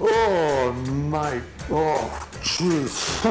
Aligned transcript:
Oh, 0.00 0.72
mate. 1.10 1.42
Oh, 1.70 2.28
jeez. 2.42 3.24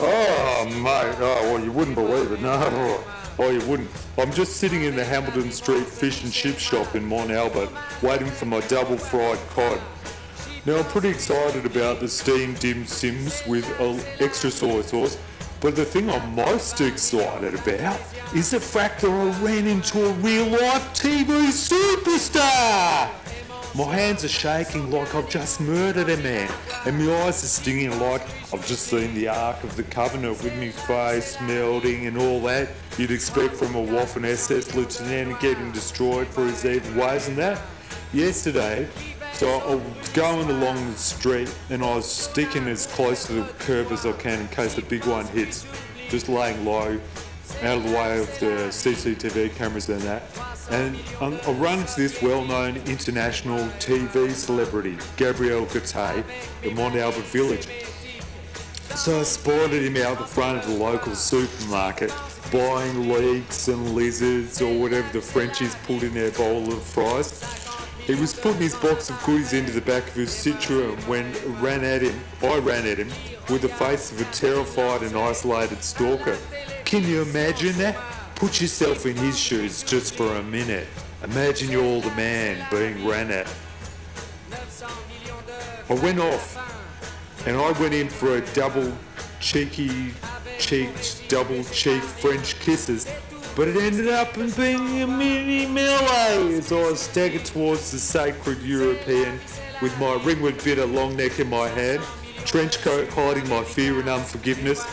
oh, 0.00 0.64
mate. 0.66 1.16
Oh, 1.20 1.52
well, 1.52 1.62
you 1.62 1.70
wouldn't 1.70 1.94
believe 1.94 2.32
it, 2.32 2.42
no. 2.42 3.00
Oh, 3.38 3.50
you 3.50 3.64
wouldn't. 3.68 3.88
I'm 4.18 4.32
just 4.32 4.56
sitting 4.56 4.82
in 4.82 4.96
the 4.96 5.04
Hamilton 5.04 5.52
Street 5.52 5.86
fish 5.86 6.24
and 6.24 6.32
chip 6.32 6.58
shop 6.58 6.96
in 6.96 7.04
Mont 7.04 7.30
Albert, 7.30 7.70
waiting 8.02 8.26
for 8.26 8.46
my 8.46 8.60
double 8.62 8.96
fried 8.96 9.38
cod. 9.50 9.80
Now, 10.66 10.78
I'm 10.78 10.84
pretty 10.86 11.08
excited 11.08 11.64
about 11.66 12.00
the 12.00 12.08
steamed 12.08 12.58
dim 12.58 12.84
sims 12.84 13.42
with 13.46 13.68
uh, 13.80 13.96
extra 14.18 14.50
soy 14.50 14.82
sauce, 14.82 15.18
but 15.60 15.76
the 15.76 15.84
thing 15.84 16.10
I'm 16.10 16.34
most 16.34 16.80
excited 16.80 17.54
about 17.54 18.00
is 18.34 18.50
the 18.50 18.60
fact 18.60 19.02
that 19.02 19.10
I 19.10 19.44
ran 19.44 19.68
into 19.68 20.04
a 20.04 20.12
real 20.14 20.46
life 20.46 20.92
TV 20.94 21.46
superstar! 21.48 23.21
My 23.74 23.84
hands 23.84 24.22
are 24.22 24.28
shaking 24.28 24.90
like 24.90 25.14
I've 25.14 25.30
just 25.30 25.58
murdered 25.58 26.10
a 26.10 26.18
man, 26.18 26.50
and 26.84 26.98
my 26.98 27.10
eyes 27.22 27.42
are 27.42 27.46
stinging 27.46 27.98
like 27.98 28.20
I've 28.52 28.66
just 28.66 28.88
seen 28.88 29.14
the 29.14 29.28
Ark 29.28 29.64
of 29.64 29.76
the 29.76 29.82
Covenant 29.84 30.42
with 30.42 30.54
my 30.58 30.68
face 30.68 31.40
melting 31.40 32.04
and 32.04 32.18
all 32.18 32.38
that 32.42 32.68
you'd 32.98 33.10
expect 33.10 33.54
from 33.54 33.74
a 33.74 33.82
Waffen 33.82 34.26
SS 34.26 34.74
lieutenant 34.74 35.40
getting 35.40 35.72
destroyed 35.72 36.28
for 36.28 36.44
his 36.44 36.66
evil 36.66 37.02
ways 37.02 37.28
and 37.28 37.38
that. 37.38 37.62
Yesterday, 38.12 38.86
so 39.32 39.48
I 39.48 39.76
was 39.76 40.08
going 40.10 40.50
along 40.50 40.92
the 40.92 40.98
street 40.98 41.54
and 41.70 41.82
I 41.82 41.96
was 41.96 42.04
sticking 42.04 42.68
as 42.68 42.86
close 42.88 43.26
to 43.28 43.32
the 43.32 43.44
curb 43.54 43.90
as 43.90 44.04
I 44.04 44.12
can 44.12 44.40
in 44.40 44.48
case 44.48 44.74
the 44.74 44.82
big 44.82 45.06
one 45.06 45.26
hits, 45.28 45.64
just 46.10 46.28
laying 46.28 46.62
low 46.66 47.00
out 47.62 47.78
of 47.78 47.84
the 47.84 47.96
way 47.96 48.18
of 48.20 48.38
the 48.38 48.68
CCTV 48.68 49.54
cameras 49.54 49.88
and 49.88 50.02
that. 50.02 50.24
And 50.72 50.96
um, 51.20 51.38
I 51.46 51.50
run 51.52 51.80
into 51.80 52.00
this 52.00 52.22
well-known 52.22 52.78
international 52.86 53.58
TV 53.78 54.30
celebrity, 54.30 54.96
Gabriel 55.16 55.66
Gaté, 55.66 56.24
in 56.62 56.74
Mont 56.74 56.96
Albert 56.96 57.26
Village. 57.26 57.68
So 58.94 59.20
I 59.20 59.22
spotted 59.24 59.82
him 59.82 59.98
out 59.98 60.16
the 60.18 60.24
front 60.24 60.64
of 60.64 60.66
the 60.66 60.78
local 60.78 61.14
supermarket, 61.14 62.10
buying 62.50 63.12
leeks 63.12 63.68
and 63.68 63.94
lizards 63.94 64.62
or 64.62 64.80
whatever 64.80 65.12
the 65.12 65.20
Frenchies 65.20 65.74
put 65.86 66.02
in 66.02 66.14
their 66.14 66.30
bowl 66.30 66.72
of 66.72 66.82
fries. 66.82 67.68
He 68.06 68.14
was 68.14 68.32
putting 68.32 68.62
his 68.62 68.74
box 68.74 69.10
of 69.10 69.22
goodies 69.24 69.52
into 69.52 69.72
the 69.72 69.82
back 69.82 70.06
of 70.08 70.14
his 70.14 70.30
Citroen 70.30 70.96
when 71.06 71.30
ran 71.60 71.84
at 71.84 72.00
him. 72.00 72.18
I 72.42 72.58
ran 72.60 72.86
at 72.86 72.96
him 72.96 73.08
with 73.50 73.60
the 73.60 73.68
face 73.68 74.10
of 74.10 74.22
a 74.22 74.32
terrified 74.32 75.02
and 75.02 75.16
isolated 75.16 75.82
stalker. 75.82 76.38
Can 76.86 77.04
you 77.04 77.20
imagine 77.20 77.76
that? 77.76 78.21
Put 78.42 78.60
yourself 78.60 79.06
in 79.06 79.14
his 79.14 79.38
shoes 79.38 79.84
just 79.84 80.16
for 80.16 80.26
a 80.34 80.42
minute. 80.42 80.88
Imagine 81.22 81.70
you're 81.70 81.84
all 81.84 82.00
the 82.00 82.10
man 82.16 82.66
being 82.72 83.06
ran 83.06 83.30
at. 83.30 83.48
I 85.88 85.94
went 86.02 86.18
off 86.18 87.46
and 87.46 87.56
I 87.56 87.70
went 87.78 87.94
in 87.94 88.08
for 88.08 88.38
a 88.38 88.40
double 88.52 88.92
cheeky 89.38 90.12
cheeked, 90.58 91.22
double 91.28 91.62
cheek 91.62 92.02
French 92.02 92.58
kisses, 92.58 93.06
but 93.54 93.68
it 93.68 93.76
ended 93.76 94.08
up 94.08 94.36
in 94.36 94.50
being 94.50 95.02
a 95.02 95.06
mini 95.06 95.64
melee 95.66 96.54
as 96.54 96.72
I 96.72 96.94
staggered 96.94 97.44
towards 97.44 97.92
the 97.92 98.00
sacred 98.00 98.60
European 98.62 99.38
with 99.80 99.96
my 100.00 100.20
ringwood 100.24 100.64
bitter 100.64 100.84
long 100.84 101.16
neck 101.16 101.38
in 101.38 101.48
my 101.48 101.68
hand, 101.68 102.02
trench 102.44 102.82
coat 102.82 103.08
hiding 103.10 103.48
my 103.48 103.62
fear 103.62 104.00
and 104.00 104.08
unforgiveness, 104.08 104.84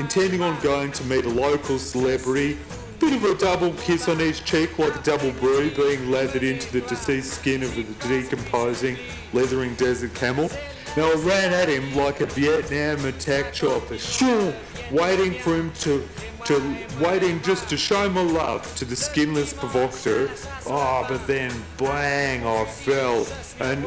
intending 0.00 0.42
on 0.42 0.60
going 0.60 0.90
to 0.90 1.04
meet 1.04 1.24
a 1.24 1.28
local 1.28 1.78
celebrity. 1.78 2.58
Bit 2.98 3.12
of 3.12 3.24
a 3.24 3.34
double 3.34 3.72
kiss 3.74 4.08
on 4.08 4.22
each 4.22 4.42
cheek 4.44 4.78
like 4.78 4.96
a 4.98 5.02
double 5.02 5.30
brew 5.32 5.70
being 5.70 6.10
lathered 6.10 6.42
into 6.42 6.72
the 6.72 6.80
deceased 6.88 7.34
skin 7.34 7.62
of 7.62 7.74
the 7.74 7.82
decomposing, 8.08 8.96
leathering 9.34 9.74
desert 9.74 10.14
camel. 10.14 10.50
Now 10.96 11.10
I 11.10 11.14
ran 11.16 11.52
at 11.52 11.68
him 11.68 11.94
like 11.94 12.22
a 12.22 12.26
Vietnam 12.26 13.04
attack 13.04 13.52
chopper, 13.52 13.98
shoo, 13.98 14.50
waiting 14.90 15.34
for 15.40 15.56
him 15.56 15.72
to, 15.80 16.08
to, 16.46 16.76
waiting 16.98 17.42
just 17.42 17.68
to 17.68 17.76
show 17.76 18.08
my 18.08 18.22
love 18.22 18.74
to 18.76 18.86
the 18.86 18.96
skinless 18.96 19.52
provocateur. 19.52 20.30
Oh, 20.66 21.04
but 21.06 21.26
then 21.26 21.52
bang, 21.76 22.46
I 22.46 22.64
fell, 22.64 23.26
and 23.60 23.84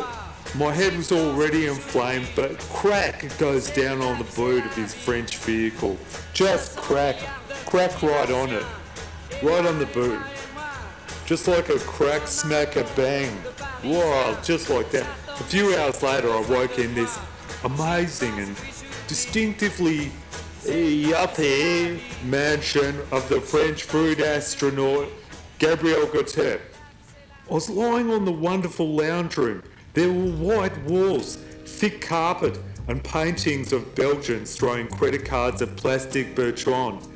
my 0.55 0.71
head 0.71 0.95
was 0.95 1.11
already 1.11 1.65
inflamed, 1.65 2.29
but 2.35 2.59
crack 2.59 3.25
goes 3.39 3.71
down 3.71 4.01
on 4.01 4.19
the 4.19 4.23
boot 4.35 4.65
of 4.65 4.75
his 4.75 4.93
French 4.93 5.37
vehicle. 5.37 5.97
Just 6.33 6.77
crack, 6.77 7.15
crack 7.65 8.03
right 8.03 8.29
on 8.29 8.49
it, 8.49 8.65
right 9.43 9.65
on 9.65 9.79
the 9.79 9.85
boot. 9.87 10.19
Just 11.25 11.47
like 11.47 11.69
a 11.69 11.79
crack, 11.79 12.27
smack, 12.27 12.75
a 12.75 12.83
bang. 12.95 13.31
Wow, 13.83 14.37
just 14.43 14.69
like 14.69 14.91
that. 14.91 15.07
A 15.27 15.43
few 15.43 15.75
hours 15.75 16.01
later, 16.01 16.31
I 16.31 16.41
woke 16.49 16.79
in 16.79 16.93
this 16.95 17.17
amazing 17.63 18.37
and 18.39 18.55
distinctively 19.07 20.11
yuppie 20.63 21.99
mansion 22.25 22.99
of 23.11 23.27
the 23.29 23.39
French 23.39 23.83
food 23.83 24.19
astronaut 24.21 25.07
Gabriel 25.57 26.05
Gaté. 26.07 26.59
I 27.49 27.53
was 27.53 27.69
lying 27.69 28.11
on 28.11 28.25
the 28.25 28.31
wonderful 28.31 28.95
lounge 28.95 29.37
room. 29.37 29.63
There 29.93 30.11
were 30.11 30.31
white 30.31 30.77
walls, 30.83 31.37
thick 31.65 32.01
carpet, 32.01 32.59
and 32.87 33.03
paintings 33.03 33.71
of 33.71 33.95
Belgians 33.95 34.55
throwing 34.55 34.87
credit 34.87 35.25
cards 35.25 35.61
at 35.61 35.75
plastic 35.77 36.35
Bertrand, 36.35 37.07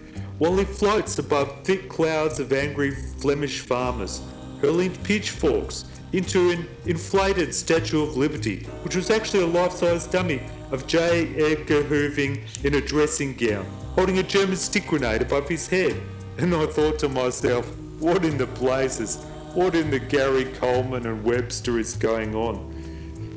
while 0.44 0.58
he 0.58 0.66
floats 0.66 1.18
above 1.20 1.64
thick 1.64 1.88
clouds 1.88 2.38
of 2.38 2.52
angry 2.52 2.92
Flemish 2.92 3.62
farmers, 3.62 4.22
hurling 4.60 4.94
pitchforks 4.98 5.86
into 6.12 6.50
an 6.50 6.68
inflated 6.86 7.56
Statue 7.56 8.04
of 8.04 8.18
Liberty, 8.18 8.66
which 8.82 8.94
was 8.94 9.10
actually 9.10 9.42
a 9.42 9.48
life-size 9.48 10.06
dummy 10.06 10.42
of 10.72 10.86
J. 10.86 11.34
Edgar 11.42 11.84
Hooving 11.84 12.42
in 12.66 12.76
a 12.76 12.82
dressing 12.82 13.36
gown, 13.36 13.66
holding 13.96 14.18
a 14.18 14.24
German 14.24 14.58
stick 14.58 14.86
grenade 14.86 15.22
above 15.22 15.48
his 15.48 15.66
head. 15.70 15.96
And 16.38 16.54
I 16.54 16.66
thought 16.66 17.00
to 17.00 17.08
myself, 17.08 17.66
what 18.00 18.26
in 18.26 18.38
the 18.38 18.48
blazes, 18.48 19.24
what 19.54 19.76
in 19.76 19.92
the 19.92 20.00
Gary 20.00 20.44
Coleman 20.44 21.06
and 21.06 21.24
Webster 21.24 21.80
is 21.80 21.96
going 21.96 22.36
on? 22.36 22.73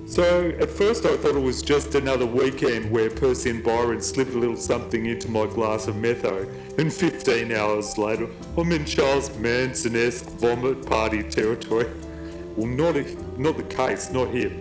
So 0.07 0.51
at 0.61 0.71
first 0.71 1.05
I 1.05 1.17
thought 1.17 1.35
it 1.35 1.43
was 1.43 1.63
just 1.63 1.97
another 1.97 2.27
weekend 2.27 2.93
where 2.93 3.11
Percy 3.11 3.51
and 3.51 3.63
Byron 3.63 4.01
slipped 4.01 4.35
a 4.35 4.39
little 4.39 4.57
something 4.57 5.07
into 5.07 5.29
my 5.29 5.47
glass 5.47 5.89
of 5.89 5.97
metho, 5.97 6.49
and 6.79 6.93
15 6.93 7.51
hours 7.51 7.99
later 7.99 8.29
I'm 8.57 8.71
in 8.71 8.85
Charles 8.85 9.37
Manson-esque 9.37 10.27
vomit 10.39 10.87
party 10.87 11.25
territory. 11.25 11.89
Well, 12.55 12.69
not, 12.69 12.95
not 13.37 13.57
the 13.57 13.65
case, 13.65 14.13
not 14.13 14.31
here. 14.31 14.53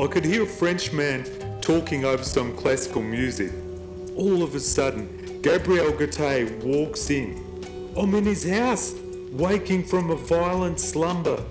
I 0.00 0.06
could 0.06 0.24
hear 0.24 0.44
a 0.44 0.46
Frenchman 0.46 1.26
talking 1.60 2.06
over 2.06 2.24
some 2.24 2.56
classical 2.56 3.02
music. 3.02 3.52
All 4.16 4.42
of 4.42 4.54
a 4.54 4.60
sudden, 4.60 5.40
Gabriel 5.42 5.92
Gaté 5.92 6.64
walks 6.64 7.10
in. 7.10 7.36
I'm 7.94 8.14
in 8.14 8.24
his 8.24 8.48
house, 8.48 8.94
waking 9.32 9.84
from 9.84 10.10
a 10.10 10.16
violent 10.16 10.80
slumber. 10.80 11.44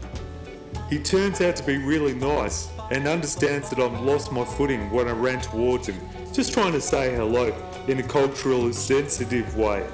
He 0.90 0.98
turns 0.98 1.40
out 1.40 1.56
to 1.58 1.64
be 1.64 1.78
really 1.78 2.16
nice 2.16 2.68
and 2.92 3.08
understands 3.08 3.70
that 3.70 3.80
I've 3.80 4.00
lost 4.02 4.32
my 4.32 4.44
footing 4.44 4.90
when 4.92 5.08
I 5.08 5.12
ran 5.12 5.42
towards 5.42 5.88
him, 5.88 6.00
just 6.34 6.54
trying 6.54 6.74
to 6.74 6.82
say 6.82 7.16
hello 7.16 7.54
in 7.88 8.00
a 8.00 8.04
culturally 8.04 8.74
sensitive 8.74 9.56
way. 9.56 9.86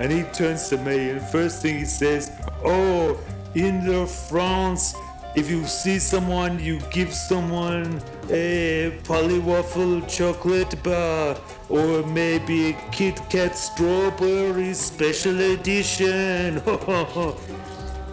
And 0.00 0.10
he 0.10 0.22
turns 0.24 0.68
to 0.68 0.76
me, 0.78 1.10
and 1.10 1.22
first 1.22 1.62
thing 1.62 1.78
he 1.78 1.84
says, 1.84 2.30
Oh, 2.64 3.18
in 3.54 3.86
the 3.86 4.06
France, 4.06 4.94
if 5.36 5.50
you 5.50 5.64
see 5.64 5.98
someone, 5.98 6.58
you 6.60 6.80
give 6.92 7.12
someone 7.12 8.00
a 8.30 8.98
Polly 9.02 9.40
Waffle 9.40 10.00
chocolate 10.02 10.80
bar 10.82 11.36
or 11.68 12.04
maybe 12.06 12.70
a 12.70 12.72
Kit 12.92 13.20
Kat 13.30 13.56
strawberry 13.56 14.74
special 14.74 15.40
edition. 15.40 16.62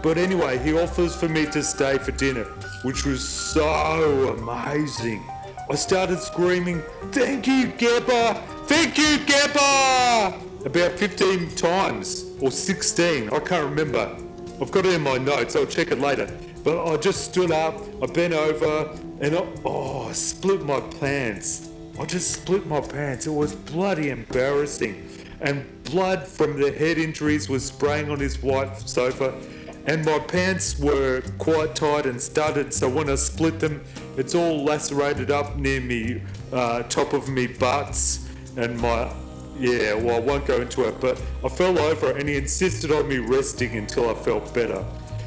but 0.02 0.18
anyway, 0.18 0.58
he 0.58 0.74
offers 0.74 1.16
for 1.16 1.30
me 1.30 1.46
to 1.48 1.62
stay 1.64 1.98
for 1.98 2.12
dinner, 2.12 2.46
which 2.84 3.06
was 3.06 3.28
so 3.28 4.36
amazing. 4.38 5.24
I 5.70 5.76
started 5.76 6.20
screaming, 6.20 6.82
Thank 7.12 7.48
you, 7.48 7.68
Geba! 7.68 8.42
Thank 8.68 8.98
you, 8.98 9.18
Geba! 9.20 10.66
About 10.66 10.92
15 10.92 11.56
times, 11.56 12.26
or 12.40 12.52
16, 12.52 13.30
I 13.30 13.40
can't 13.40 13.66
remember. 13.66 14.18
I've 14.62 14.72
got 14.72 14.86
it 14.86 14.94
in 14.94 15.02
my 15.02 15.18
notes, 15.18 15.56
I'll 15.56 15.66
check 15.66 15.92
it 15.92 16.00
later. 16.00 16.30
But 16.64 16.86
I 16.86 16.98
just 16.98 17.26
stood 17.26 17.52
up, 17.52 17.82
I 18.02 18.06
bent 18.06 18.34
over, 18.34 18.98
and 19.20 19.36
I, 19.36 19.48
oh, 19.66 20.10
I 20.10 20.12
split 20.14 20.64
my 20.64 20.80
pants. 21.00 21.70
I 22.00 22.06
just 22.06 22.32
split 22.32 22.66
my 22.68 22.82
pants. 22.82 23.28
It 23.28 23.32
was 23.32 23.56
bloody 23.56 24.10
embarrassing. 24.10 25.08
And 25.42 25.66
blood 25.84 26.26
from 26.26 26.60
the 26.60 26.72
head 26.72 26.98
injuries 26.98 27.50
was 27.50 27.66
spraying 27.66 28.10
on 28.10 28.20
his 28.20 28.42
white 28.42 28.78
sofa. 28.78 29.40
And 29.88 30.06
my 30.06 30.20
pants 30.20 30.78
were 30.78 31.22
quite 31.40 31.76
tight 31.76 32.06
and 32.06 32.22
studded, 32.22 32.74
so 32.74 32.88
when 32.88 33.10
I 33.10 33.16
split 33.16 33.60
them, 33.60 33.84
it's 34.16 34.36
all 34.36 34.64
lacerated 34.64 35.32
up 35.32 35.56
near 35.56 35.82
me, 35.82 36.22
uh, 36.54 36.84
top 36.84 37.14
of 37.14 37.30
me 37.30 37.48
butts 37.48 38.28
and 38.58 38.80
my 38.80 39.12
yeah, 39.60 39.94
well, 39.94 40.16
I 40.16 40.20
won't 40.20 40.46
go 40.46 40.60
into 40.62 40.88
it, 40.88 41.00
but 41.00 41.22
I 41.46 41.50
fell 41.50 41.78
over 41.78 42.18
and 42.18 42.28
he 42.28 42.36
insisted 42.36 42.92
on 42.92 43.08
me 43.08 43.18
resting 43.18 43.78
until 43.78 44.10
I 44.10 44.16
felt 44.16 44.52
better. 44.56 44.84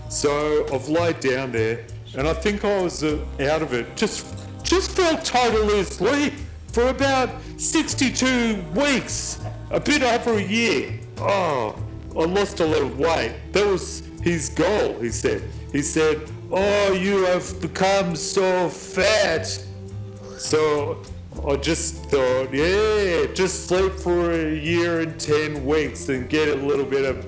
So 0.08 0.66
I've 0.74 0.88
laid 0.88 1.20
down 1.20 1.52
there 1.52 1.84
and 2.16 2.26
I 2.26 2.32
think 2.32 2.64
I 2.64 2.82
was 2.82 3.04
uh, 3.04 3.24
out 3.42 3.62
of 3.62 3.72
it. 3.72 3.96
Just, 3.96 4.26
just 4.64 4.90
felt 4.90 5.24
totally 5.24 5.80
asleep 5.80 6.32
for 6.72 6.88
about 6.88 7.30
62 7.58 8.60
weeks, 8.74 9.40
a 9.70 9.78
bit 9.78 10.02
over 10.02 10.34
a 10.34 10.42
year. 10.42 10.98
Oh, 11.18 11.80
I 12.16 12.24
lost 12.24 12.58
a 12.58 12.66
lot 12.66 12.82
of 12.82 12.98
weight. 12.98 13.36
That 13.52 13.66
was 13.66 14.02
his 14.24 14.48
goal, 14.48 14.98
he 15.00 15.10
said. 15.10 15.42
He 15.70 15.82
said, 15.82 16.30
Oh, 16.50 16.92
you 16.92 17.24
have 17.26 17.60
become 17.60 18.16
so 18.16 18.70
fat. 18.70 19.46
So 20.38 21.02
I 21.46 21.56
just 21.56 22.06
thought, 22.06 22.52
yeah, 22.52 23.26
just 23.34 23.68
sleep 23.68 23.92
for 23.92 24.32
a 24.32 24.54
year 24.54 25.00
and 25.00 25.20
10 25.20 25.66
weeks 25.66 26.08
and 26.08 26.28
get 26.28 26.48
a 26.48 26.54
little 26.54 26.86
bit 26.86 27.04
of 27.04 27.26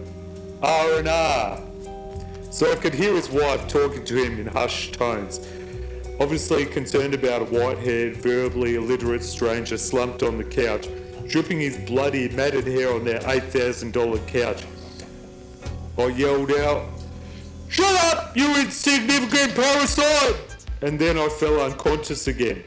R&R. 0.62 1.62
So 2.50 2.72
I 2.72 2.76
could 2.76 2.94
hear 2.94 3.14
his 3.14 3.28
wife 3.28 3.68
talking 3.68 4.02
to 4.04 4.16
him 4.16 4.40
in 4.40 4.46
hushed 4.46 4.94
tones. 4.94 5.46
Obviously 6.18 6.64
concerned 6.64 7.12
about 7.12 7.42
a 7.42 7.44
white-haired, 7.44 8.16
verbally 8.16 8.76
illiterate 8.76 9.22
stranger 9.22 9.76
slumped 9.76 10.22
on 10.22 10.38
the 10.38 10.44
couch, 10.44 10.88
dripping 11.28 11.60
his 11.60 11.76
bloody, 11.76 12.30
matted 12.30 12.66
hair 12.66 12.94
on 12.94 13.04
their 13.04 13.20
$8,000 13.20 14.26
couch. 14.26 14.64
I 15.98 16.08
yelled 16.08 16.52
out, 16.52 16.90
Shut 17.68 18.04
up, 18.04 18.36
you 18.36 18.48
insignificant 18.60 19.54
parasite! 19.54 20.36
And 20.82 20.98
then 20.98 21.16
I 21.18 21.28
fell 21.28 21.60
unconscious 21.60 22.28
again. 22.28 22.62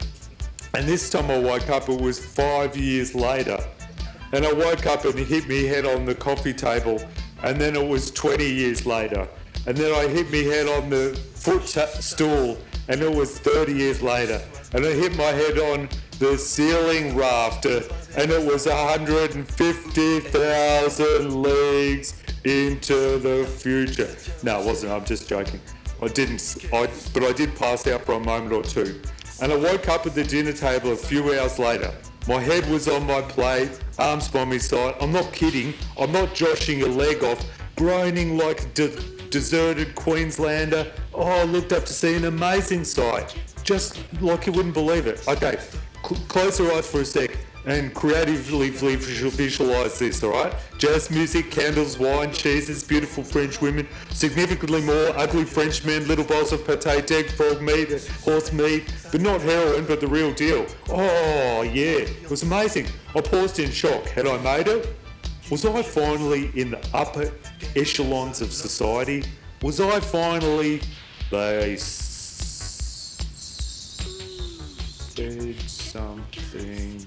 And 0.74 0.86
this 0.86 1.08
time 1.10 1.30
I 1.30 1.38
woke 1.38 1.70
up, 1.70 1.88
it 1.88 2.00
was 2.00 2.24
five 2.24 2.76
years 2.76 3.14
later. 3.14 3.58
And 4.32 4.44
I 4.44 4.52
woke 4.52 4.86
up 4.86 5.04
and 5.04 5.16
hit 5.18 5.46
me 5.48 5.64
head 5.64 5.86
on 5.86 6.04
the 6.04 6.14
coffee 6.14 6.52
table. 6.52 7.02
And 7.42 7.58
then 7.60 7.74
it 7.76 7.86
was 7.86 8.10
20 8.10 8.44
years 8.44 8.84
later. 8.84 9.28
And 9.66 9.76
then 9.76 9.94
I 9.94 10.08
hit 10.08 10.30
me 10.30 10.44
head 10.44 10.68
on 10.68 10.90
the 10.90 11.18
footstool. 11.34 12.58
And 12.88 13.00
it 13.00 13.12
was 13.12 13.38
30 13.38 13.72
years 13.72 14.02
later. 14.02 14.42
And 14.74 14.84
I 14.84 14.92
hit 14.92 15.16
my 15.16 15.24
head 15.24 15.58
on 15.58 15.88
the 16.18 16.36
ceiling 16.36 17.16
rafter. 17.16 17.82
And 18.16 18.30
it 18.30 18.44
was 18.44 18.66
150,000 18.66 21.42
leagues 21.42 22.19
into 22.44 23.18
the 23.18 23.46
future. 23.46 24.14
No, 24.42 24.60
it 24.60 24.66
wasn't. 24.66 24.92
I'm 24.92 25.04
just 25.04 25.28
joking. 25.28 25.60
I 26.02 26.08
didn't. 26.08 26.56
I, 26.72 26.88
but 27.12 27.22
I 27.22 27.32
did 27.32 27.54
pass 27.56 27.86
out 27.86 28.04
for 28.04 28.12
a 28.12 28.20
moment 28.20 28.52
or 28.52 28.62
two. 28.62 29.00
And 29.42 29.52
I 29.52 29.56
woke 29.56 29.88
up 29.88 30.06
at 30.06 30.14
the 30.14 30.24
dinner 30.24 30.52
table 30.52 30.92
a 30.92 30.96
few 30.96 31.38
hours 31.38 31.58
later. 31.58 31.92
My 32.28 32.40
head 32.40 32.68
was 32.70 32.88
on 32.88 33.06
my 33.06 33.22
plate, 33.22 33.70
arms 33.98 34.28
by 34.28 34.44
my 34.44 34.58
side. 34.58 34.94
I'm 35.00 35.12
not 35.12 35.32
kidding. 35.32 35.74
I'm 35.98 36.12
not 36.12 36.34
joshing 36.34 36.82
a 36.82 36.86
leg 36.86 37.24
off, 37.24 37.44
groaning 37.76 38.36
like 38.36 38.62
a 38.62 38.66
de- 38.66 39.00
deserted 39.30 39.94
Queenslander. 39.94 40.92
Oh, 41.14 41.22
I 41.22 41.44
looked 41.44 41.72
up 41.72 41.84
to 41.86 41.92
see 41.92 42.14
an 42.16 42.26
amazing 42.26 42.84
sight. 42.84 43.34
Just 43.62 43.98
like 44.20 44.46
you 44.46 44.52
wouldn't 44.52 44.74
believe 44.74 45.06
it. 45.06 45.26
Okay, 45.28 45.58
cl- 46.06 46.20
close 46.28 46.58
your 46.58 46.72
eyes 46.72 46.90
for 46.90 47.00
a 47.00 47.04
sec 47.04 47.36
and 47.66 47.94
creatively 47.94 48.70
visualize 48.70 49.98
this, 49.98 50.22
alright? 50.24 50.54
Jazz 50.78 51.10
music, 51.10 51.50
candles, 51.50 51.98
wine, 51.98 52.32
cheeses, 52.32 52.82
beautiful 52.82 53.22
French 53.22 53.60
women, 53.60 53.86
significantly 54.10 54.80
more 54.80 55.10
ugly 55.16 55.44
French 55.44 55.84
men, 55.84 56.08
little 56.08 56.24
bowls 56.24 56.52
of 56.52 56.66
pate, 56.66 57.06
dead 57.06 57.30
frog 57.30 57.60
meat, 57.60 58.08
horse 58.24 58.52
meat, 58.52 58.92
but 59.12 59.20
not 59.20 59.40
heroin, 59.42 59.84
but 59.84 60.00
the 60.00 60.06
real 60.06 60.32
deal. 60.32 60.66
Oh, 60.88 61.62
yeah, 61.62 61.98
it 61.98 62.30
was 62.30 62.42
amazing. 62.42 62.86
I 63.14 63.20
paused 63.20 63.58
in 63.58 63.70
shock. 63.70 64.06
Had 64.06 64.26
I 64.26 64.38
made 64.38 64.68
it? 64.68 64.96
Was 65.50 65.64
I 65.64 65.82
finally 65.82 66.50
in 66.54 66.70
the 66.70 66.80
upper 66.94 67.32
echelons 67.76 68.40
of 68.40 68.52
society? 68.52 69.24
Was 69.62 69.80
I 69.80 70.00
finally. 70.00 70.80
They 71.30 71.76
said 71.76 72.40
something 75.68 77.06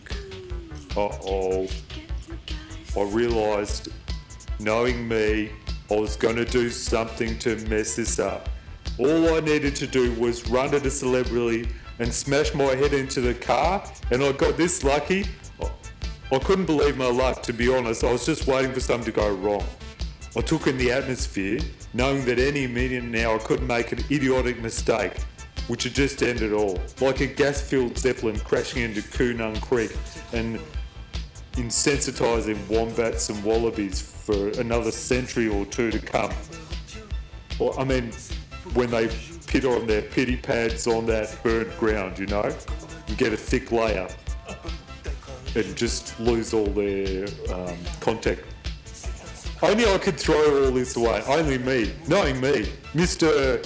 uh-oh, 0.95 1.67
I 2.95 3.01
realised, 3.03 3.89
knowing 4.59 5.07
me, 5.07 5.51
I 5.89 5.95
was 5.95 6.15
going 6.15 6.35
to 6.35 6.45
do 6.45 6.69
something 6.69 7.37
to 7.39 7.55
mess 7.67 7.95
this 7.95 8.19
up. 8.19 8.49
All 8.99 9.33
I 9.35 9.39
needed 9.39 9.75
to 9.77 9.87
do 9.87 10.13
was 10.13 10.47
run 10.49 10.73
at 10.75 10.85
a 10.85 10.91
celebrity 10.91 11.67
and 11.99 12.13
smash 12.13 12.53
my 12.53 12.75
head 12.75 12.93
into 12.93 13.21
the 13.21 13.33
car, 13.33 13.83
and 14.11 14.23
I 14.23 14.31
got 14.33 14.57
this 14.57 14.83
lucky. 14.83 15.25
I 16.31 16.39
couldn't 16.39 16.65
believe 16.65 16.97
my 16.97 17.09
luck, 17.09 17.43
to 17.43 17.53
be 17.53 17.73
honest. 17.73 18.03
I 18.03 18.11
was 18.11 18.25
just 18.25 18.47
waiting 18.47 18.73
for 18.73 18.79
something 18.79 19.05
to 19.05 19.19
go 19.19 19.33
wrong. 19.33 19.63
I 20.35 20.41
took 20.41 20.65
in 20.67 20.77
the 20.77 20.91
atmosphere, 20.91 21.59
knowing 21.93 22.25
that 22.25 22.39
any 22.39 22.65
minute 22.65 23.03
now 23.03 23.35
I 23.35 23.37
could 23.39 23.61
make 23.61 23.91
an 23.91 23.99
idiotic 24.09 24.59
mistake, 24.61 25.13
which 25.67 25.83
had 25.83 25.93
just 25.93 26.23
ended 26.23 26.53
all. 26.53 26.79
Like 27.01 27.19
a 27.21 27.27
gas 27.27 27.61
filled 27.61 27.97
Zeppelin 27.97 28.39
crashing 28.39 28.81
into 28.81 29.01
Koonung 29.01 29.61
Creek 29.61 29.95
and 30.33 30.59
insensitising 31.53 32.67
wombats 32.67 33.29
and 33.29 33.43
wallabies 33.43 34.01
for 34.01 34.49
another 34.59 34.91
century 34.91 35.47
or 35.47 35.65
two 35.65 35.91
to 35.91 35.99
come. 35.99 36.31
Or, 37.59 37.79
I 37.79 37.83
mean, 37.83 38.11
when 38.73 38.89
they 38.89 39.09
pit 39.47 39.65
on 39.65 39.85
their 39.85 40.01
pity 40.01 40.35
pads 40.35 40.87
on 40.87 41.05
that 41.07 41.35
burnt 41.43 41.77
ground, 41.77 42.17
you 42.17 42.25
know, 42.25 42.51
and 43.07 43.17
get 43.17 43.33
a 43.33 43.37
thick 43.37 43.71
layer 43.71 44.07
and 45.55 45.75
just 45.75 46.19
lose 46.19 46.53
all 46.53 46.65
their 46.65 47.27
um, 47.53 47.77
contact. 47.99 48.41
Only 49.61 49.85
I 49.85 49.97
could 49.97 50.17
throw 50.17 50.65
all 50.65 50.71
this 50.71 50.97
away. 50.97 51.23
Only 51.27 51.57
me, 51.57 51.93
knowing 52.07 52.41
me, 52.41 52.71
Mr. 52.93 53.65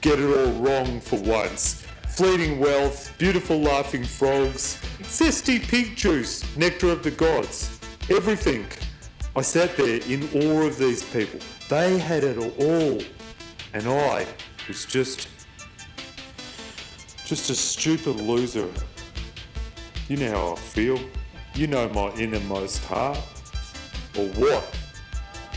Get 0.00 0.18
it 0.18 0.36
all 0.36 0.52
wrong 0.54 1.00
for 1.00 1.20
once 1.20 1.85
fleeting 2.16 2.58
wealth, 2.58 3.12
beautiful 3.18 3.60
laughing 3.60 4.02
frogs, 4.02 4.80
zesty 5.02 5.60
pink 5.60 5.94
juice, 5.96 6.42
nectar 6.56 6.88
of 6.88 7.02
the 7.02 7.10
gods, 7.10 7.78
everything. 8.08 8.64
I 9.36 9.42
sat 9.42 9.76
there 9.76 10.00
in 10.08 10.22
awe 10.32 10.66
of 10.66 10.78
these 10.78 11.04
people. 11.04 11.40
They 11.68 11.98
had 11.98 12.24
it 12.24 12.38
all. 12.38 13.02
And 13.74 13.86
I 13.86 14.26
was 14.66 14.86
just, 14.86 15.28
just 17.26 17.50
a 17.50 17.54
stupid 17.54 18.16
loser. 18.16 18.70
You 20.08 20.16
know 20.16 20.30
how 20.30 20.52
I 20.52 20.56
feel. 20.56 20.98
You 21.54 21.66
know 21.66 21.86
my 21.90 22.14
innermost 22.14 22.82
heart. 22.86 23.18
Or 24.16 24.24
what? 24.36 24.74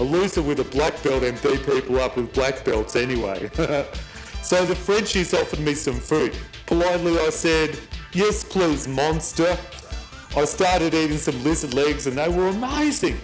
A 0.02 0.04
loser 0.04 0.42
with 0.42 0.60
a 0.60 0.66
black 0.66 1.02
belt 1.04 1.24
and 1.24 1.42
beat 1.42 1.66
people 1.66 2.00
up 2.00 2.18
with 2.18 2.34
black 2.34 2.66
belts 2.66 2.98
anyway. 2.98 3.50
So 4.42 4.66
the 4.66 4.76
Frenchies 4.76 5.34
offered 5.34 5.60
me 5.60 5.74
some 5.74 6.00
food. 6.00 6.36
Politely 6.66 7.18
I 7.20 7.30
said, 7.30 7.78
yes 8.14 8.44
please 8.44 8.88
monster. 8.88 9.58
I 10.36 10.46
started 10.46 10.94
eating 10.94 11.18
some 11.18 11.44
lizard 11.44 11.74
legs 11.74 12.08
and 12.08 12.18
they 12.18 12.30
were 12.30 12.50
amazing. 12.50 13.18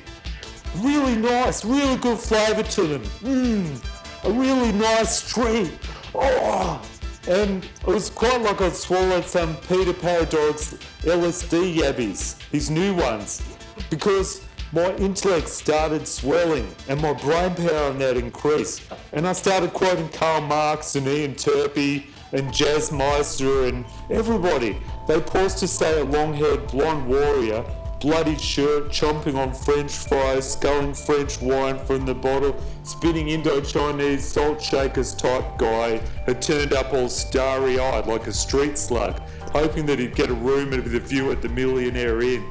Really 0.77 1.15
nice, 1.15 1.63
really 1.63 1.95
good 1.97 2.19
flavour 2.19 2.63
to 2.63 2.87
them. 2.87 3.03
Mmm, 3.21 4.25
a 4.25 4.31
really 4.31 4.71
nice 4.73 5.31
treat. 5.31 5.71
Oh, 6.13 6.81
and 7.27 7.63
it 7.63 7.87
was 7.87 8.09
quite 8.09 8.41
like 8.41 8.61
I'd 8.61 8.75
swallowed 8.75 9.25
some 9.25 9.55
Peter 9.67 9.93
Paradog's 9.93 10.73
LSD 11.01 11.77
yabbies, 11.77 12.41
his 12.51 12.69
new 12.69 12.93
ones, 12.95 13.41
because 13.89 14.45
my 14.71 14.95
intellect 14.95 15.49
started 15.49 16.07
swelling 16.07 16.67
and 16.89 17.01
my 17.01 17.13
brain 17.13 17.53
power 17.55 17.93
that 17.93 18.17
increased. 18.17 18.83
And 19.13 19.27
I 19.27 19.33
started 19.33 19.73
quoting 19.73 20.09
Karl 20.09 20.41
Marx 20.41 20.95
and 20.95 21.07
Ian 21.07 21.35
Turpie 21.35 22.07
and 22.33 22.53
Jazz 22.53 22.91
Meister 22.91 23.65
and 23.65 23.85
everybody. 24.09 24.77
They 25.07 25.21
paused 25.21 25.59
to 25.59 25.67
say 25.67 26.01
a 26.01 26.03
long-haired 26.03 26.67
blonde 26.67 27.07
warrior, 27.07 27.63
bloodied 28.01 28.41
shirt, 28.41 28.89
chomping 28.89 29.35
on 29.35 29.53
French 29.53 29.91
fries, 29.91 30.53
sculling 30.53 30.93
French 30.93 31.41
wine 31.41 31.79
from 31.85 32.05
the 32.05 32.13
bottle, 32.13 32.55
spinning 32.83 33.29
Indo-Chinese 33.29 34.27
salt 34.27 34.61
shakers 34.61 35.15
type 35.15 35.57
guy 35.57 36.01
had 36.25 36.41
turned 36.41 36.73
up 36.73 36.93
all 36.93 37.07
starry-eyed 37.07 38.07
like 38.07 38.27
a 38.27 38.33
street 38.33 38.77
slug, 38.77 39.19
hoping 39.53 39.85
that 39.85 39.99
he'd 39.99 40.15
get 40.15 40.29
a 40.29 40.33
room 40.33 40.71
with 40.71 40.93
a 40.93 40.99
view 40.99 41.31
at 41.31 41.41
the 41.41 41.49
Millionaire 41.49 42.21
Inn. 42.21 42.43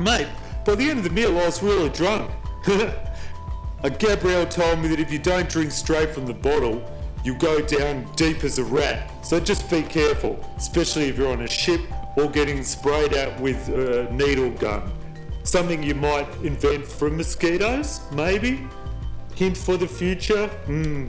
Mate, 0.00 0.28
by 0.66 0.74
the 0.74 0.90
end 0.90 0.98
of 0.98 1.04
the 1.04 1.10
meal, 1.10 1.30
I 1.38 1.46
was 1.46 1.62
really 1.62 1.88
drunk. 1.90 2.28
Gabrielle 3.98 4.46
told 4.46 4.80
me 4.80 4.88
that 4.88 4.98
if 4.98 5.12
you 5.12 5.20
don't 5.20 5.48
drink 5.48 5.70
straight 5.70 6.10
from 6.10 6.26
the 6.26 6.34
bottle, 6.34 6.82
you 7.22 7.38
go 7.38 7.60
down 7.62 8.04
deep 8.16 8.42
as 8.42 8.58
a 8.58 8.64
rat. 8.64 9.24
So 9.24 9.38
just 9.38 9.70
be 9.70 9.82
careful, 9.82 10.44
especially 10.56 11.04
if 11.08 11.18
you're 11.18 11.30
on 11.30 11.42
a 11.42 11.48
ship 11.48 11.80
or 12.16 12.28
getting 12.28 12.64
sprayed 12.64 13.12
at 13.12 13.40
with 13.40 13.68
a 13.68 14.12
needle 14.12 14.50
gun. 14.50 14.90
Something 15.44 15.84
you 15.84 15.94
might 15.94 16.28
invent 16.42 16.84
for 16.84 17.10
mosquitoes, 17.10 18.00
maybe? 18.12 18.66
Hint 19.36 19.56
for 19.56 19.76
the 19.76 19.86
future? 19.86 20.48
Hmm. 20.48 21.06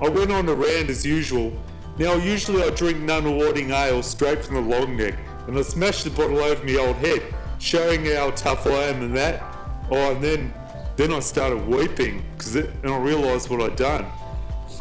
I 0.00 0.08
went 0.08 0.32
on 0.32 0.48
a 0.48 0.54
rant 0.54 0.88
as 0.88 1.04
usual. 1.04 1.52
Now, 1.98 2.14
usually 2.14 2.62
I 2.62 2.70
drink 2.70 2.98
Nunawading 2.98 3.70
ale 3.70 4.02
straight 4.02 4.42
from 4.42 4.54
the 4.54 4.62
long 4.62 4.96
neck, 4.96 5.18
and 5.46 5.58
I 5.58 5.62
smashed 5.62 6.04
the 6.04 6.10
bottle 6.10 6.38
over 6.38 6.64
my 6.64 6.76
old 6.76 6.96
head 6.96 7.22
showing 7.64 8.04
how 8.04 8.30
tough 8.32 8.66
I 8.66 8.84
am 8.84 9.02
and 9.02 9.16
that. 9.16 9.42
Oh, 9.90 10.12
and 10.12 10.22
then 10.22 10.52
then 10.96 11.12
I 11.12 11.20
started 11.20 11.66
weeping 11.66 12.22
because 12.36 12.54
and 12.56 12.86
I 12.86 12.98
realised 12.98 13.48
what 13.48 13.62
I'd 13.62 13.76
done. 13.76 14.06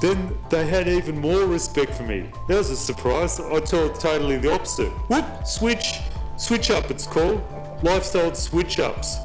Then 0.01 0.37
they 0.49 0.67
had 0.67 0.89
even 0.89 1.17
more 1.17 1.45
respect 1.45 1.93
for 1.93 2.03
me. 2.03 2.29
That 2.49 2.57
was 2.57 2.69
a 2.69 2.75
surprise. 2.75 3.39
I 3.39 3.61
thought 3.61 3.99
totally 4.01 4.37
the 4.37 4.51
opposite. 4.51 4.89
Whoop, 5.09 5.25
switch, 5.45 5.99
switch 6.37 6.71
up 6.71 6.91
it's 6.91 7.07
called. 7.07 7.41
Lifestyle 7.83 8.35
switch 8.35 8.79
ups. 8.79 9.17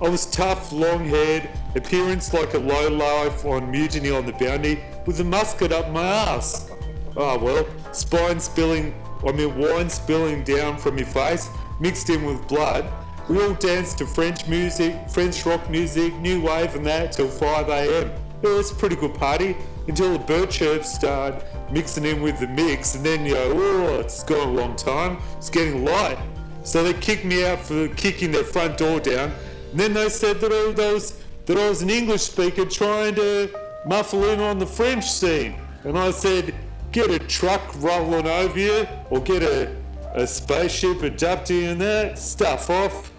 I 0.00 0.08
was 0.08 0.26
tough, 0.26 0.72
long 0.72 1.04
haired, 1.04 1.48
appearance 1.76 2.32
like 2.32 2.54
a 2.54 2.58
low 2.58 2.88
life 2.88 3.44
on 3.44 3.70
Mutiny 3.70 4.10
on 4.10 4.26
the 4.26 4.32
Bounty, 4.32 4.80
with 5.06 5.20
a 5.20 5.24
musket 5.24 5.72
up 5.72 5.90
my 5.90 6.02
ass. 6.02 6.70
Ah 7.16 7.36
well, 7.36 7.66
spine 7.92 8.40
spilling, 8.40 8.94
I 9.26 9.32
mean 9.32 9.56
wine 9.56 9.90
spilling 9.90 10.42
down 10.42 10.78
from 10.78 10.98
your 10.98 11.06
face, 11.06 11.48
mixed 11.80 12.10
in 12.10 12.24
with 12.24 12.46
blood. 12.48 12.84
We 13.28 13.42
all 13.42 13.54
danced 13.54 13.98
to 13.98 14.06
French 14.06 14.46
music, 14.46 15.08
French 15.08 15.44
rock 15.46 15.70
music, 15.70 16.14
new 16.16 16.40
wave 16.42 16.74
and 16.74 16.84
that 16.86 17.12
till 17.12 17.28
5am. 17.28 18.10
It 18.42 18.48
was 18.48 18.70
a 18.70 18.74
pretty 18.74 18.96
good 18.96 19.14
party 19.14 19.56
until 19.88 20.12
the 20.12 20.18
bird 20.18 20.50
chirps 20.50 20.92
started 20.94 21.42
mixing 21.70 22.04
in 22.04 22.20
with 22.22 22.38
the 22.40 22.46
mix 22.48 22.94
and 22.94 23.04
then 23.04 23.24
you 23.24 23.34
go, 23.34 23.52
oh, 23.54 24.00
it's 24.00 24.22
gone 24.22 24.48
a 24.48 24.52
long 24.52 24.76
time, 24.76 25.18
it's 25.38 25.48
getting 25.48 25.84
light. 25.84 26.18
So 26.64 26.82
they 26.82 26.94
kicked 26.94 27.24
me 27.24 27.46
out 27.46 27.60
for 27.60 27.88
kicking 27.88 28.30
their 28.32 28.44
front 28.44 28.78
door 28.78 29.00
down. 29.00 29.32
And 29.70 29.80
then 29.80 29.92
they 29.92 30.08
said 30.08 30.40
that 30.40 30.52
I, 30.52 30.72
that 30.72 30.92
was, 30.94 31.22
that 31.46 31.56
I 31.56 31.68
was 31.68 31.82
an 31.82 31.90
English 31.90 32.22
speaker 32.22 32.64
trying 32.64 33.14
to 33.16 33.50
muffle 33.86 34.24
in 34.30 34.40
on 34.40 34.58
the 34.58 34.66
French 34.66 35.04
scene. 35.04 35.56
And 35.84 35.98
I 35.98 36.10
said, 36.10 36.54
get 36.92 37.10
a 37.10 37.18
truck 37.18 37.60
rolling 37.82 38.26
over 38.26 38.58
you 38.58 38.86
or 39.10 39.20
get 39.20 39.42
a, 39.42 39.74
a 40.14 40.26
spaceship 40.26 41.02
adapting 41.02 41.64
and 41.64 41.80
that, 41.80 42.18
stuff 42.18 42.70
off. 42.70 43.10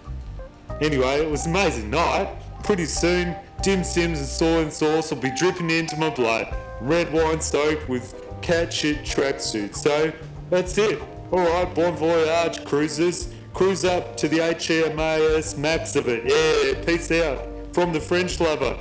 Anyway, 0.80 1.20
it 1.20 1.30
was 1.30 1.46
an 1.46 1.52
amazing 1.52 1.90
night. 1.90 2.28
Pretty 2.64 2.86
soon, 2.86 3.36
Dim 3.62 3.84
Sims 3.84 4.18
and 4.18 4.28
soy 4.28 4.62
and 4.62 4.72
sauce 4.72 5.10
will 5.10 5.20
be 5.20 5.30
dripping 5.36 5.70
into 5.70 5.96
my 5.96 6.10
blood. 6.10 6.54
Red 6.80 7.12
wine 7.12 7.40
soaked 7.40 7.88
with 7.88 8.14
cat 8.42 8.72
shit 8.72 8.98
tracksuit. 9.04 9.74
So 9.74 10.12
that's 10.50 10.76
it. 10.78 11.00
Alright, 11.32 11.74
bon 11.74 11.96
voyage, 11.96 12.64
cruisers. 12.64 13.32
Cruise 13.52 13.84
up 13.84 14.16
to 14.18 14.28
the 14.28 14.38
HMAS 14.38 15.56
max 15.56 15.96
of 15.96 16.08
it. 16.08 16.24
Yeah, 16.24 16.84
peace 16.84 17.10
out. 17.10 17.46
From 17.72 17.92
the 17.92 18.00
French 18.00 18.38
lover. 18.40 18.78